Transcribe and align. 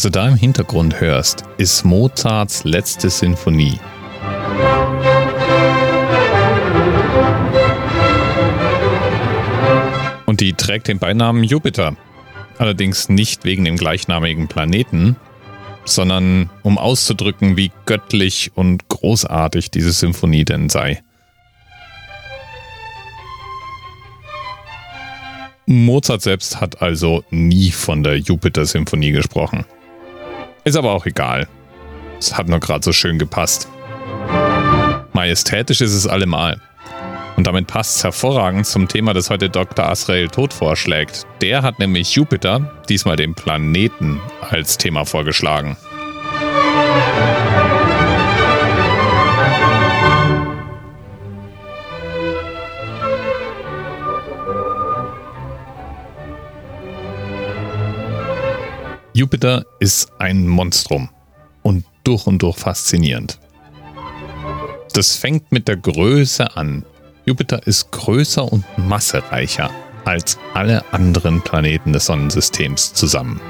Was 0.00 0.04
du 0.04 0.18
da 0.18 0.28
im 0.28 0.36
Hintergrund 0.36 0.98
hörst, 0.98 1.44
ist 1.58 1.84
Mozarts 1.84 2.64
letzte 2.64 3.10
Sinfonie. 3.10 3.78
Und 10.24 10.40
die 10.40 10.54
trägt 10.54 10.88
den 10.88 10.98
Beinamen 10.98 11.44
Jupiter. 11.44 11.96
Allerdings 12.56 13.10
nicht 13.10 13.44
wegen 13.44 13.66
dem 13.66 13.76
gleichnamigen 13.76 14.48
Planeten, 14.48 15.16
sondern 15.84 16.48
um 16.62 16.78
auszudrücken, 16.78 17.58
wie 17.58 17.70
göttlich 17.84 18.52
und 18.54 18.88
großartig 18.88 19.70
diese 19.70 19.92
Symphonie 19.92 20.46
denn 20.46 20.70
sei. 20.70 21.02
Mozart 25.66 26.22
selbst 26.22 26.58
hat 26.58 26.80
also 26.80 27.22
nie 27.28 27.70
von 27.70 28.02
der 28.02 28.16
Jupiter-Symphonie 28.16 29.12
gesprochen. 29.12 29.66
Ist 30.64 30.76
aber 30.76 30.92
auch 30.92 31.06
egal. 31.06 31.48
Es 32.18 32.36
hat 32.36 32.48
nur 32.48 32.60
gerade 32.60 32.84
so 32.84 32.92
schön 32.92 33.18
gepasst. 33.18 33.68
Majestätisch 35.12 35.80
ist 35.80 35.94
es 35.94 36.06
allemal. 36.06 36.60
Und 37.36 37.46
damit 37.46 37.66
passt 37.66 37.96
es 37.96 38.04
hervorragend 38.04 38.66
zum 38.66 38.86
Thema, 38.86 39.14
das 39.14 39.30
heute 39.30 39.48
Dr. 39.48 39.86
Asrael 39.86 40.28
Tod 40.28 40.52
vorschlägt. 40.52 41.26
Der 41.40 41.62
hat 41.62 41.78
nämlich 41.78 42.14
Jupiter, 42.14 42.70
diesmal 42.88 43.16
den 43.16 43.34
Planeten, 43.34 44.20
als 44.42 44.76
Thema 44.76 45.06
vorgeschlagen. 45.06 45.78
Jupiter 59.42 59.64
ist 59.78 60.12
ein 60.18 60.46
Monstrum 60.46 61.08
und 61.62 61.86
durch 62.04 62.26
und 62.26 62.42
durch 62.42 62.58
faszinierend. 62.58 63.38
Das 64.92 65.16
fängt 65.16 65.50
mit 65.50 65.66
der 65.66 65.78
Größe 65.78 66.58
an. 66.58 66.84
Jupiter 67.24 67.66
ist 67.66 67.90
größer 67.90 68.52
und 68.52 68.66
massereicher 68.76 69.70
als 70.04 70.38
alle 70.52 70.84
anderen 70.92 71.40
Planeten 71.40 71.94
des 71.94 72.04
Sonnensystems 72.04 72.92
zusammen. 72.92 73.40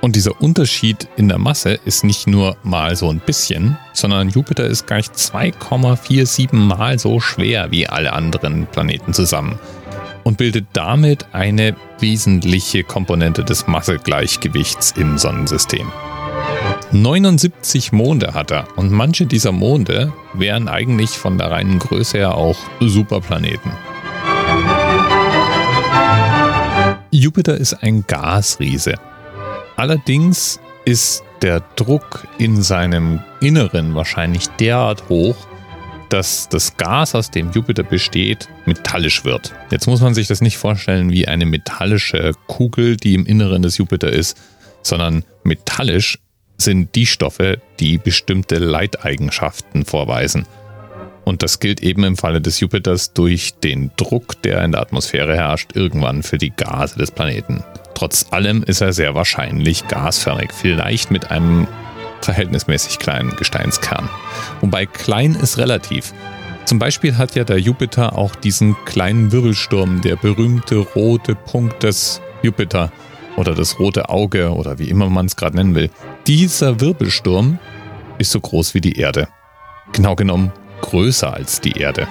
Und 0.00 0.16
dieser 0.16 0.40
Unterschied 0.40 1.06
in 1.18 1.28
der 1.28 1.36
Masse 1.36 1.78
ist 1.84 2.04
nicht 2.04 2.26
nur 2.26 2.56
mal 2.62 2.96
so 2.96 3.10
ein 3.10 3.20
bisschen, 3.20 3.76
sondern 3.92 4.30
Jupiter 4.30 4.64
ist 4.64 4.86
gleich 4.86 5.08
2,47 5.08 6.54
mal 6.54 6.98
so 6.98 7.20
schwer 7.20 7.70
wie 7.70 7.86
alle 7.86 8.14
anderen 8.14 8.66
Planeten 8.68 9.12
zusammen 9.12 9.58
und 10.28 10.36
bildet 10.36 10.66
damit 10.74 11.24
eine 11.32 11.74
wesentliche 12.00 12.84
Komponente 12.84 13.44
des 13.44 13.66
Massegleichgewichts 13.66 14.92
im 14.98 15.16
Sonnensystem. 15.16 15.90
79 16.92 17.92
Monde 17.92 18.34
hat 18.34 18.50
er 18.50 18.68
und 18.76 18.92
manche 18.92 19.24
dieser 19.24 19.52
Monde 19.52 20.12
wären 20.34 20.68
eigentlich 20.68 21.12
von 21.12 21.38
der 21.38 21.50
reinen 21.50 21.78
Größe 21.78 22.18
her 22.18 22.34
auch 22.34 22.58
Superplaneten. 22.78 23.72
Jupiter 27.10 27.56
ist 27.56 27.82
ein 27.82 28.04
Gasriese. 28.06 28.96
Allerdings 29.76 30.60
ist 30.84 31.24
der 31.40 31.62
Druck 31.74 32.28
in 32.36 32.60
seinem 32.60 33.20
Inneren 33.40 33.94
wahrscheinlich 33.94 34.48
derart 34.60 35.08
hoch, 35.08 35.36
dass 36.08 36.48
das 36.48 36.76
Gas, 36.76 37.14
aus 37.14 37.30
dem 37.30 37.52
Jupiter 37.52 37.82
besteht, 37.82 38.48
metallisch 38.66 39.24
wird. 39.24 39.54
Jetzt 39.70 39.86
muss 39.86 40.00
man 40.00 40.14
sich 40.14 40.26
das 40.26 40.40
nicht 40.40 40.58
vorstellen 40.58 41.10
wie 41.10 41.28
eine 41.28 41.46
metallische 41.46 42.32
Kugel, 42.46 42.96
die 42.96 43.14
im 43.14 43.26
Inneren 43.26 43.62
des 43.62 43.78
Jupiter 43.78 44.10
ist, 44.10 44.36
sondern 44.82 45.24
metallisch 45.44 46.18
sind 46.56 46.94
die 46.94 47.06
Stoffe, 47.06 47.60
die 47.78 47.98
bestimmte 47.98 48.58
Leiteigenschaften 48.58 49.84
vorweisen. 49.84 50.46
Und 51.24 51.42
das 51.42 51.60
gilt 51.60 51.82
eben 51.82 52.04
im 52.04 52.16
Falle 52.16 52.40
des 52.40 52.58
Jupiters 52.58 53.12
durch 53.12 53.54
den 53.62 53.90
Druck, 53.96 54.40
der 54.42 54.64
in 54.64 54.72
der 54.72 54.80
Atmosphäre 54.80 55.36
herrscht, 55.36 55.76
irgendwann 55.76 56.22
für 56.22 56.38
die 56.38 56.50
Gase 56.50 56.98
des 56.98 57.10
Planeten. 57.10 57.62
Trotz 57.94 58.26
allem 58.30 58.62
ist 58.62 58.80
er 58.80 58.92
sehr 58.92 59.14
wahrscheinlich 59.14 59.86
gasförmig, 59.88 60.52
vielleicht 60.52 61.10
mit 61.10 61.30
einem 61.30 61.68
verhältnismäßig 62.22 62.98
kleinen 62.98 63.36
Gesteinskern. 63.36 64.08
Wobei 64.60 64.86
klein 64.86 65.34
ist 65.34 65.58
relativ. 65.58 66.12
Zum 66.64 66.78
Beispiel 66.78 67.16
hat 67.16 67.34
ja 67.34 67.44
der 67.44 67.58
Jupiter 67.58 68.16
auch 68.16 68.34
diesen 68.34 68.76
kleinen 68.84 69.32
Wirbelsturm, 69.32 70.00
der 70.02 70.16
berühmte 70.16 70.76
rote 70.76 71.34
Punkt 71.34 71.82
des 71.82 72.20
Jupiter 72.42 72.92
oder 73.36 73.54
das 73.54 73.78
rote 73.78 74.08
Auge 74.08 74.50
oder 74.50 74.78
wie 74.78 74.90
immer 74.90 75.08
man 75.08 75.26
es 75.26 75.36
gerade 75.36 75.56
nennen 75.56 75.74
will. 75.74 75.90
Dieser 76.26 76.80
Wirbelsturm 76.80 77.58
ist 78.18 78.32
so 78.32 78.40
groß 78.40 78.74
wie 78.74 78.80
die 78.80 78.98
Erde. 78.98 79.28
Genau 79.92 80.14
genommen 80.14 80.52
größer 80.80 81.32
als 81.32 81.60
die 81.60 81.72
Erde. 81.72 82.06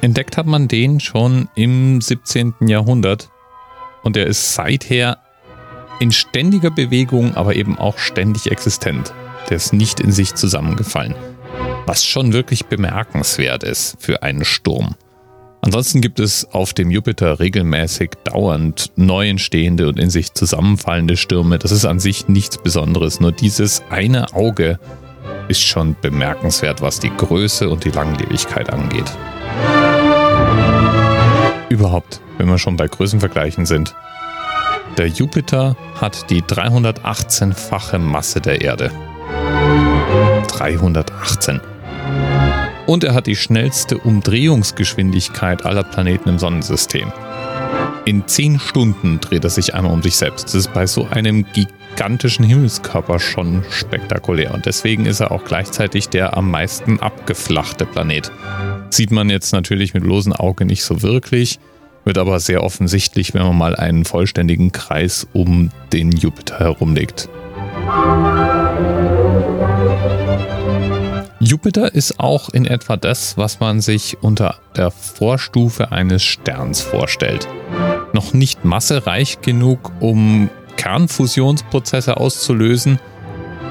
Entdeckt 0.00 0.36
hat 0.36 0.46
man 0.46 0.68
den 0.68 1.00
schon 1.00 1.48
im 1.54 2.00
17. 2.00 2.54
Jahrhundert 2.66 3.30
und 4.02 4.16
er 4.16 4.26
ist 4.26 4.54
seither 4.54 5.18
in 6.00 6.12
ständiger 6.12 6.70
Bewegung, 6.70 7.34
aber 7.34 7.56
eben 7.56 7.78
auch 7.78 7.98
ständig 7.98 8.50
existent. 8.50 9.12
Der 9.50 9.56
ist 9.56 9.72
nicht 9.72 10.00
in 10.00 10.12
sich 10.12 10.34
zusammengefallen. 10.34 11.14
Was 11.86 12.04
schon 12.04 12.32
wirklich 12.32 12.66
bemerkenswert 12.66 13.64
ist 13.64 13.96
für 13.98 14.22
einen 14.22 14.44
Sturm. 14.44 14.94
Ansonsten 15.60 16.00
gibt 16.00 16.20
es 16.20 16.46
auf 16.52 16.72
dem 16.72 16.90
Jupiter 16.90 17.40
regelmäßig 17.40 18.10
dauernd 18.24 18.92
neu 18.96 19.28
entstehende 19.28 19.88
und 19.88 19.98
in 19.98 20.08
sich 20.08 20.32
zusammenfallende 20.34 21.16
Stürme. 21.16 21.58
Das 21.58 21.72
ist 21.72 21.84
an 21.84 21.98
sich 21.98 22.28
nichts 22.28 22.58
Besonderes. 22.58 23.20
Nur 23.20 23.32
dieses 23.32 23.82
eine 23.90 24.32
Auge 24.34 24.78
ist 25.48 25.62
schon 25.62 25.96
bemerkenswert, 26.00 26.80
was 26.80 27.00
die 27.00 27.10
Größe 27.10 27.68
und 27.68 27.84
die 27.84 27.90
Langlebigkeit 27.90 28.72
angeht. 28.72 29.10
Überhaupt, 31.68 32.20
wenn 32.38 32.48
wir 32.48 32.58
schon 32.58 32.76
bei 32.76 32.86
Größenvergleichen 32.86 33.66
sind, 33.66 33.94
der 34.98 35.06
Jupiter 35.06 35.76
hat 35.94 36.28
die 36.28 36.42
318-fache 36.42 37.98
Masse 37.98 38.40
der 38.40 38.60
Erde. 38.60 38.90
318. 40.48 41.60
Und 42.86 43.04
er 43.04 43.14
hat 43.14 43.28
die 43.28 43.36
schnellste 43.36 43.96
Umdrehungsgeschwindigkeit 43.98 45.64
aller 45.64 45.84
Planeten 45.84 46.30
im 46.30 46.38
Sonnensystem. 46.40 47.12
In 48.06 48.26
10 48.26 48.58
Stunden 48.58 49.20
dreht 49.20 49.44
er 49.44 49.50
sich 49.50 49.74
einmal 49.74 49.92
um 49.92 50.02
sich 50.02 50.16
selbst. 50.16 50.46
Das 50.46 50.54
ist 50.54 50.74
bei 50.74 50.86
so 50.86 51.06
einem 51.06 51.46
gigantischen 51.52 52.44
Himmelskörper 52.44 53.20
schon 53.20 53.62
spektakulär. 53.70 54.52
Und 54.52 54.66
deswegen 54.66 55.06
ist 55.06 55.20
er 55.20 55.30
auch 55.30 55.44
gleichzeitig 55.44 56.08
der 56.08 56.36
am 56.36 56.50
meisten 56.50 56.98
abgeflachte 56.98 57.86
Planet. 57.86 58.32
Sieht 58.90 59.12
man 59.12 59.30
jetzt 59.30 59.52
natürlich 59.52 59.94
mit 59.94 60.02
bloßem 60.02 60.32
Auge 60.32 60.64
nicht 60.64 60.82
so 60.82 61.02
wirklich 61.02 61.60
wird 62.04 62.18
aber 62.18 62.40
sehr 62.40 62.62
offensichtlich, 62.62 63.34
wenn 63.34 63.42
man 63.42 63.58
mal 63.58 63.76
einen 63.76 64.04
vollständigen 64.04 64.72
Kreis 64.72 65.26
um 65.32 65.70
den 65.92 66.12
Jupiter 66.12 66.58
herumlegt. 66.58 67.28
Jupiter 71.40 71.94
ist 71.94 72.18
auch 72.18 72.50
in 72.50 72.66
etwa 72.66 72.96
das, 72.96 73.36
was 73.38 73.60
man 73.60 73.80
sich 73.80 74.18
unter 74.20 74.56
der 74.76 74.90
Vorstufe 74.90 75.92
eines 75.92 76.22
Sterns 76.22 76.80
vorstellt. 76.80 77.46
Noch 78.12 78.32
nicht 78.32 78.64
massereich 78.64 79.40
genug, 79.40 79.92
um 80.00 80.50
Kernfusionsprozesse 80.76 82.16
auszulösen, 82.16 82.98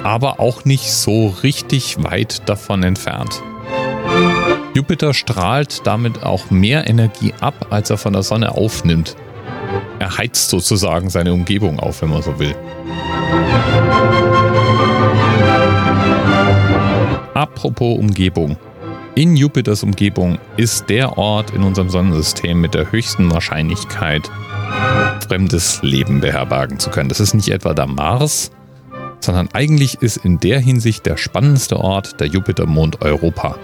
aber 0.04 0.40
auch 0.40 0.66
nicht 0.66 0.92
so 0.92 1.28
richtig 1.44 2.04
weit 2.04 2.48
davon 2.48 2.84
entfernt. 2.84 3.42
Jupiter 4.74 5.14
strahlt 5.14 5.88
damit 5.88 6.24
auch 6.24 6.52
mehr 6.52 6.88
Energie 6.88 7.34
ab, 7.42 7.68
als 7.72 7.90
er 7.90 7.98
von 7.98 8.14
der 8.14 8.24
Sonne 8.24 8.56
aufnimmt. 8.56 9.16
Er 10.00 10.18
heizt 10.18 10.50
sozusagen 10.50 11.10
seine 11.10 11.34
Umgebung 11.34 11.80
auf, 11.80 12.02
wenn 12.02 12.10
man 12.10 12.22
so 12.22 12.38
will. 12.40 12.56
Apropos 17.34 17.98
Umgebung. 17.98 18.58
In 19.16 19.36
Jupiters 19.36 19.81
Umgebung 19.81 20.38
ist 20.58 20.90
der 20.90 21.18
Ort 21.18 21.50
in 21.50 21.63
unserem 21.63 21.90
Sonnensystem 21.90 22.62
mit 22.62 22.75
der 22.75 22.92
höchsten 22.92 23.31
Wahrscheinlichkeit, 23.31 24.30
fremdes 25.28 25.81
Leben 25.81 26.22
beherbergen 26.22 26.78
zu 26.78 26.92
können. 26.92 27.10
Das 27.10 27.20
ist 27.20 27.34
nicht 27.34 27.50
etwa 27.50 27.74
der 27.74 27.88
Mars, 27.88 28.52
sondern 29.20 29.50
eigentlich 29.54 29.96
ist 30.02 30.18
in 30.18 30.40
der 30.40 30.60
Hinsicht 30.60 31.06
der 31.08 31.18
spannendste 31.18 31.80
Ort 31.80 32.20
der 32.20 32.28
Jupitermond 32.28 33.02
Europa. 33.02 33.58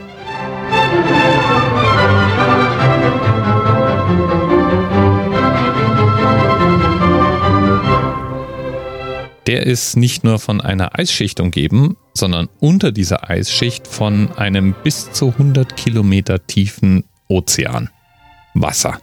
Der 9.47 9.65
ist 9.65 9.97
nicht 9.97 10.23
nur 10.23 10.39
von 10.39 10.61
einer 10.61 10.97
Eisschicht 10.97 11.39
umgeben, 11.39 11.97
sondern 12.13 12.47
unter 12.59 12.91
dieser 12.91 13.29
Eisschicht 13.29 13.87
von 13.87 14.31
einem 14.33 14.73
bis 14.83 15.11
zu 15.11 15.29
100 15.29 15.75
Kilometer 15.75 16.45
tiefen 16.47 17.03
Ozean. 17.27 17.89
Wasser. 18.53 18.99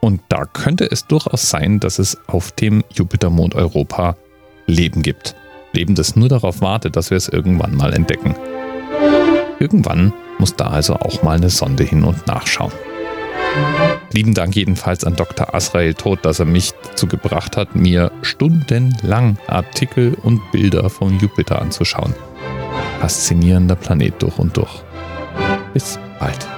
Und 0.00 0.20
da 0.28 0.44
könnte 0.44 0.90
es 0.90 1.06
durchaus 1.06 1.48
sein, 1.50 1.80
dass 1.80 1.98
es 1.98 2.18
auf 2.26 2.52
dem 2.52 2.84
Jupitermond 2.92 3.54
Europa 3.54 4.16
Leben 4.66 5.02
gibt. 5.02 5.34
Leben, 5.72 5.94
das 5.94 6.16
nur 6.16 6.28
darauf 6.28 6.60
wartet, 6.60 6.96
dass 6.96 7.10
wir 7.10 7.16
es 7.16 7.28
irgendwann 7.28 7.74
mal 7.74 7.92
entdecken. 7.92 8.34
Irgendwann 9.58 10.12
muss 10.38 10.54
da 10.54 10.68
also 10.68 10.94
auch 10.94 11.22
mal 11.22 11.36
eine 11.36 11.50
Sonde 11.50 11.84
hin 11.84 12.04
und 12.04 12.26
nachschauen. 12.26 12.72
Lieben 14.12 14.34
Dank 14.34 14.56
jedenfalls 14.56 15.04
an 15.04 15.16
Dr. 15.16 15.54
Asrael 15.54 15.94
Tod, 15.94 16.24
dass 16.24 16.38
er 16.38 16.46
mich 16.46 16.72
dazu 16.82 17.06
gebracht 17.06 17.56
hat, 17.56 17.76
mir 17.76 18.10
stundenlang 18.22 19.38
Artikel 19.46 20.14
und 20.22 20.40
Bilder 20.50 20.88
von 20.88 21.18
Jupiter 21.18 21.60
anzuschauen. 21.60 22.14
Faszinierender 23.00 23.76
Planet 23.76 24.14
durch 24.22 24.38
und 24.38 24.56
durch. 24.56 24.82
Bis 25.74 25.98
bald. 26.18 26.57